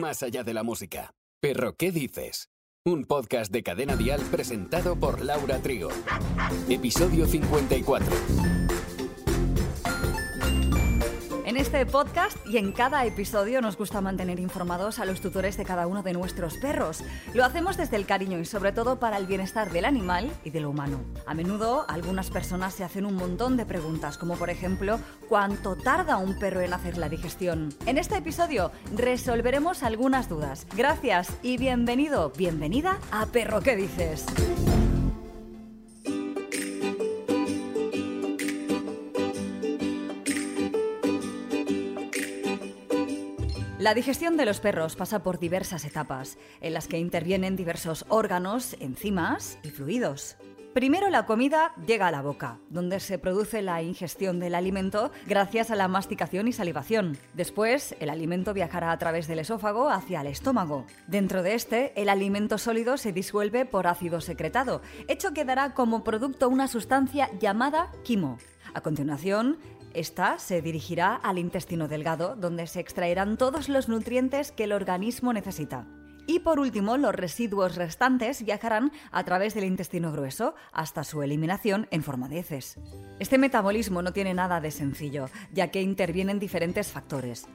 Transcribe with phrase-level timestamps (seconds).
[0.00, 1.14] más allá de la música.
[1.40, 2.48] Perro, ¿qué dices?
[2.84, 5.88] Un podcast de Cadena Dial presentado por Laura Trigo.
[6.68, 8.65] Episodio 54.
[11.76, 15.86] Este podcast y en cada episodio nos gusta mantener informados a los tutores de cada
[15.86, 17.04] uno de nuestros perros.
[17.34, 20.60] Lo hacemos desde el cariño y sobre todo para el bienestar del animal y de
[20.60, 21.04] lo humano.
[21.26, 26.16] A menudo algunas personas se hacen un montón de preguntas, como por ejemplo, ¿cuánto tarda
[26.16, 27.74] un perro en hacer la digestión?
[27.84, 30.66] En este episodio resolveremos algunas dudas.
[30.74, 34.24] Gracias y bienvenido, bienvenida a Perro ¿Qué dices?
[43.86, 48.74] La digestión de los perros pasa por diversas etapas, en las que intervienen diversos órganos,
[48.80, 50.36] enzimas y fluidos.
[50.74, 55.70] Primero la comida llega a la boca, donde se produce la ingestión del alimento gracias
[55.70, 57.16] a la masticación y salivación.
[57.34, 60.84] Después, el alimento viajará a través del esófago hacia el estómago.
[61.06, 66.02] Dentro de este, el alimento sólido se disuelve por ácido secretado, hecho que dará como
[66.02, 68.38] producto una sustancia llamada quimo.
[68.74, 69.58] A continuación,
[69.96, 75.32] esta se dirigirá al intestino delgado, donde se extraerán todos los nutrientes que el organismo
[75.32, 75.86] necesita.
[76.26, 81.88] Y por último, los residuos restantes viajarán a través del intestino grueso hasta su eliminación
[81.90, 82.78] en forma de heces.
[83.20, 87.46] Este metabolismo no tiene nada de sencillo, ya que intervienen diferentes factores.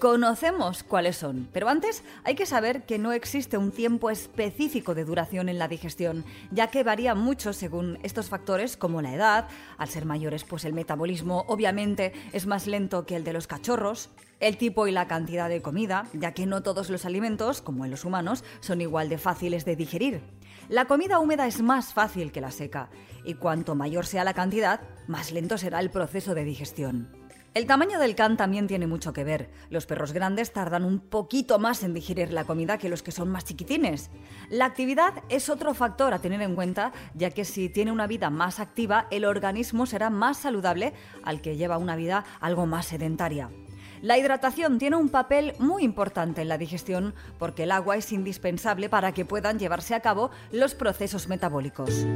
[0.00, 5.04] Conocemos cuáles son, pero antes hay que saber que no existe un tiempo específico de
[5.04, 9.88] duración en la digestión, ya que varía mucho según estos factores como la edad, al
[9.88, 14.08] ser mayores pues el metabolismo obviamente es más lento que el de los cachorros,
[14.40, 17.90] el tipo y la cantidad de comida, ya que no todos los alimentos, como en
[17.90, 20.22] los humanos, son igual de fáciles de digerir.
[20.70, 22.88] La comida húmeda es más fácil que la seca,
[23.22, 27.19] y cuanto mayor sea la cantidad, más lento será el proceso de digestión.
[27.52, 29.50] El tamaño del can también tiene mucho que ver.
[29.70, 33.28] Los perros grandes tardan un poquito más en digerir la comida que los que son
[33.28, 34.08] más chiquitines.
[34.50, 38.30] La actividad es otro factor a tener en cuenta, ya que si tiene una vida
[38.30, 40.92] más activa, el organismo será más saludable
[41.24, 43.50] al que lleva una vida algo más sedentaria.
[44.00, 48.88] La hidratación tiene un papel muy importante en la digestión porque el agua es indispensable
[48.88, 52.06] para que puedan llevarse a cabo los procesos metabólicos.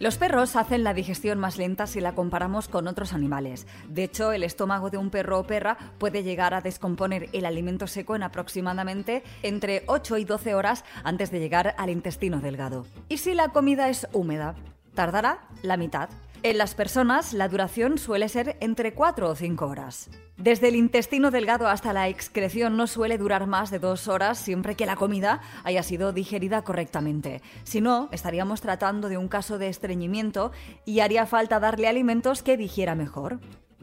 [0.00, 3.66] Los perros hacen la digestión más lenta si la comparamos con otros animales.
[3.88, 7.88] De hecho, el estómago de un perro o perra puede llegar a descomponer el alimento
[7.88, 12.86] seco en aproximadamente entre 8 y 12 horas antes de llegar al intestino delgado.
[13.08, 14.54] ¿Y si la comida es húmeda?
[14.94, 16.08] Tardará la mitad.
[16.44, 20.08] En las personas la duración suele ser entre 4 o 5 horas.
[20.36, 24.76] Desde el intestino delgado hasta la excreción no suele durar más de dos horas siempre
[24.76, 27.42] que la comida haya sido digerida correctamente.
[27.64, 30.52] Si no, estaríamos tratando de un caso de estreñimiento
[30.84, 33.40] y haría falta darle alimentos que digiera mejor.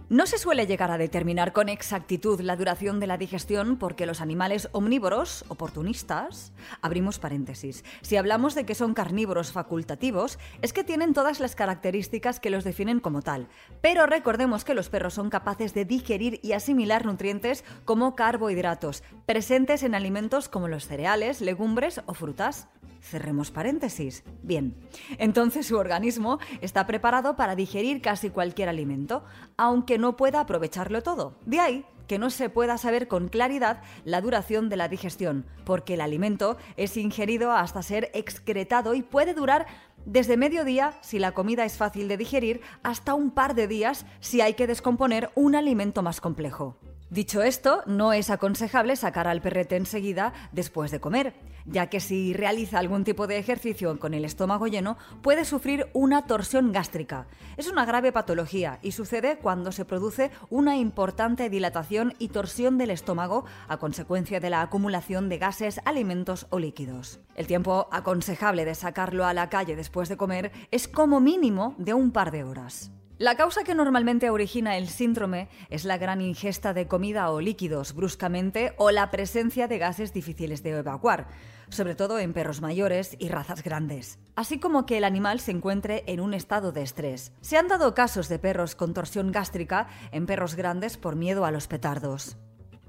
[0.07, 4.21] No se suele llegar a determinar con exactitud la duración de la digestión porque los
[4.21, 11.15] animales omnívoros, oportunistas, abrimos paréntesis, si hablamos de que son carnívoros facultativos, es que tienen
[11.15, 13.47] todas las características que los definen como tal.
[13.81, 19.81] Pero recordemos que los perros son capaces de digerir y asimilar nutrientes como carbohidratos, presentes
[19.81, 22.67] en alimentos como los cereales, legumbres o frutas.
[23.05, 24.23] Cerremos paréntesis.
[24.41, 24.75] Bien,
[25.19, 29.23] entonces su organismo está preparado para digerir casi cualquier alimento,
[29.57, 31.35] aunque no pueda aprovecharlo todo.
[31.45, 35.95] De ahí que no se pueda saber con claridad la duración de la digestión, porque
[35.95, 39.65] el alimento es ingerido hasta ser excretado y puede durar
[40.05, 44.41] desde mediodía si la comida es fácil de digerir hasta un par de días si
[44.41, 46.77] hay que descomponer un alimento más complejo.
[47.11, 51.35] Dicho esto, no es aconsejable sacar al perrete enseguida después de comer,
[51.65, 56.25] ya que si realiza algún tipo de ejercicio con el estómago lleno puede sufrir una
[56.25, 57.27] torsión gástrica.
[57.57, 62.89] Es una grave patología y sucede cuando se produce una importante dilatación y torsión del
[62.89, 67.19] estómago a consecuencia de la acumulación de gases, alimentos o líquidos.
[67.35, 71.93] El tiempo aconsejable de sacarlo a la calle después de comer es como mínimo de
[71.93, 72.91] un par de horas.
[73.17, 77.95] La causa que normalmente origina el síndrome es la gran ingesta de comida o líquidos
[77.95, 81.29] bruscamente o la presencia de gases difíciles de evacuar,
[81.69, 86.03] sobre todo en perros mayores y razas grandes, así como que el animal se encuentre
[86.07, 87.31] en un estado de estrés.
[87.39, 91.51] Se han dado casos de perros con torsión gástrica en perros grandes por miedo a
[91.51, 92.35] los petardos.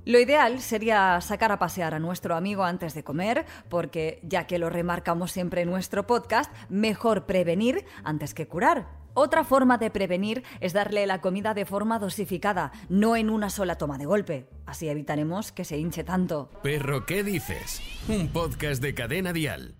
[0.04, 4.58] Lo ideal sería sacar a pasear a nuestro amigo antes de comer, porque ya que
[4.58, 9.05] lo remarcamos siempre en nuestro podcast, mejor prevenir antes que curar.
[9.18, 13.78] Otra forma de prevenir es darle la comida de forma dosificada, no en una sola
[13.78, 14.46] toma de golpe.
[14.66, 16.50] Así evitaremos que se hinche tanto.
[16.62, 17.80] Perro, ¿qué dices?
[18.08, 19.74] Un podcast de cadena dial.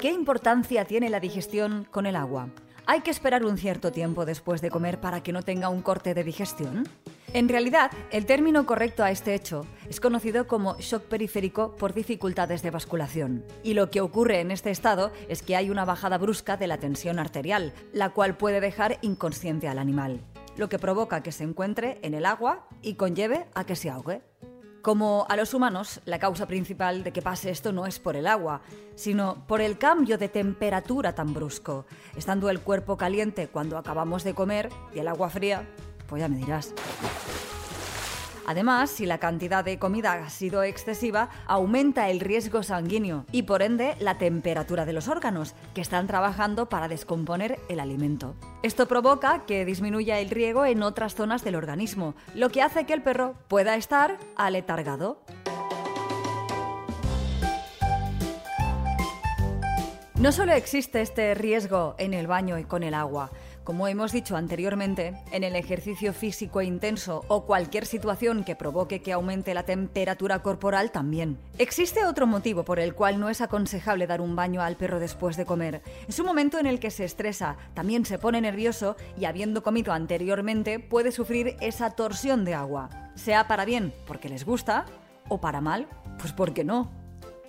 [0.00, 2.48] ¿Qué importancia tiene la digestión con el agua?
[2.86, 6.14] ¿Hay que esperar un cierto tiempo después de comer para que no tenga un corte
[6.14, 6.88] de digestión?
[7.34, 12.62] En realidad, el término correcto a este hecho es conocido como shock periférico por dificultades
[12.62, 13.44] de basculación.
[13.62, 16.78] Y lo que ocurre en este estado es que hay una bajada brusca de la
[16.78, 20.22] tensión arterial, la cual puede dejar inconsciente al animal,
[20.56, 24.22] lo que provoca que se encuentre en el agua y conlleve a que se ahogue.
[24.80, 28.26] Como a los humanos, la causa principal de que pase esto no es por el
[28.26, 28.62] agua,
[28.94, 31.84] sino por el cambio de temperatura tan brusco.
[32.16, 35.68] Estando el cuerpo caliente cuando acabamos de comer y el agua fría,
[36.08, 36.74] pues ya me dirás.
[38.48, 43.60] Además, si la cantidad de comida ha sido excesiva, aumenta el riesgo sanguíneo y por
[43.60, 48.34] ende la temperatura de los órganos, que están trabajando para descomponer el alimento.
[48.62, 52.94] Esto provoca que disminuya el riego en otras zonas del organismo, lo que hace que
[52.94, 55.20] el perro pueda estar aletargado.
[60.18, 63.30] No solo existe este riesgo en el baño y con el agua,
[63.68, 69.12] como hemos dicho anteriormente, en el ejercicio físico intenso o cualquier situación que provoque que
[69.12, 71.36] aumente la temperatura corporal también.
[71.58, 75.36] Existe otro motivo por el cual no es aconsejable dar un baño al perro después
[75.36, 75.82] de comer.
[76.08, 79.92] Es un momento en el que se estresa, también se pone nervioso y habiendo comido
[79.92, 82.88] anteriormente puede sufrir esa torsión de agua.
[83.16, 84.86] Sea para bien porque les gusta
[85.28, 85.88] o para mal,
[86.18, 86.90] pues porque no.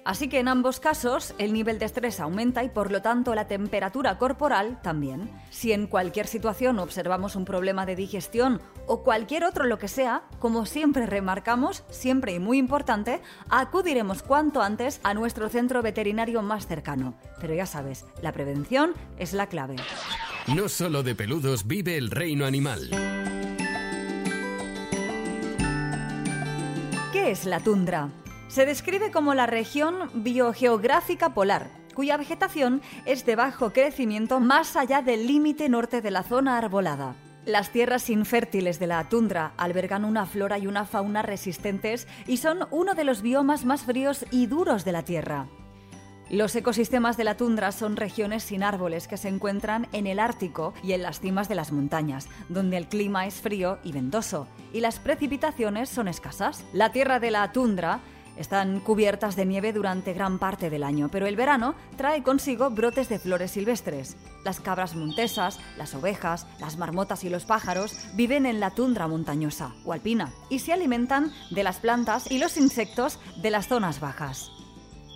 [0.10, 3.46] Así que en ambos casos el nivel de estrés aumenta y por lo tanto la
[3.46, 5.30] temperatura corporal también.
[5.52, 10.24] Si en cualquier situación observamos un problema de digestión o cualquier otro lo que sea,
[10.40, 16.66] como siempre remarcamos, siempre y muy importante, acudiremos cuanto antes a nuestro centro veterinario más
[16.66, 17.14] cercano.
[17.40, 19.76] Pero ya sabes, la prevención es la clave.
[20.48, 22.90] No solo de peludos vive el reino animal.
[27.14, 28.10] ¿Qué es la tundra?
[28.50, 35.04] Se describe como la región biogeográfica polar, cuya vegetación es de bajo crecimiento más allá
[35.04, 37.16] del límite norte de la zona arbolada.
[37.46, 42.68] Las tierras infértiles de la tundra albergan una flora y una fauna resistentes y son
[42.72, 45.48] uno de los biomas más fríos y duros de la Tierra.
[46.32, 50.74] Los ecosistemas de la tundra son regiones sin árboles que se encuentran en el Ártico
[50.84, 54.80] y en las cimas de las montañas, donde el clima es frío y ventoso y
[54.80, 56.64] las precipitaciones son escasas.
[56.74, 58.02] La tierra de la tundra
[58.40, 63.10] están cubiertas de nieve durante gran parte del año, pero el verano trae consigo brotes
[63.10, 64.18] de flores silvestres.
[64.44, 69.76] Las cabras montesas, las ovejas, las marmotas y los pájaros viven en la tundra montañosa
[69.86, 74.52] o alpina y se alimentan de las plantas y los insectos de las zonas bajas.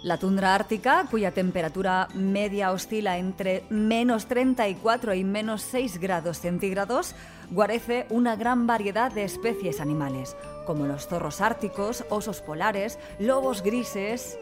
[0.04, 7.16] La tundra ártica, cuya temperatura media oscila entre menos 34 y menos 6 grados centígrados,
[7.52, 10.36] guarece una gran variedad de especies animales,
[10.66, 14.38] como los zorros árticos, osos polares, lobos grises,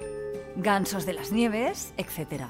[0.55, 2.45] gansos de las nieves, etc.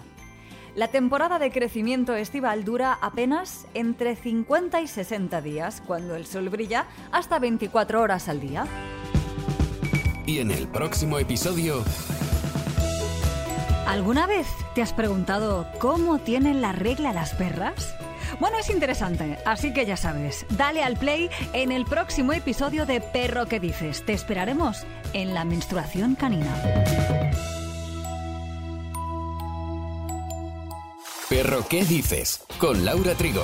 [0.74, 6.48] La temporada de crecimiento estival dura apenas entre 50 y 60 días, cuando el sol
[6.48, 8.66] brilla hasta 24 horas al día.
[10.26, 11.84] Y en el próximo episodio...
[13.92, 17.94] ¿Alguna vez te has preguntado cómo tienen la regla las perras?
[18.40, 23.02] Bueno, es interesante, así que ya sabes, dale al play en el próximo episodio de
[23.02, 24.06] Perro que dices.
[24.06, 26.56] Te esperaremos en la menstruación canina.
[31.28, 32.46] Perro ¿qué dices?
[32.60, 33.44] Con Laura Trigo.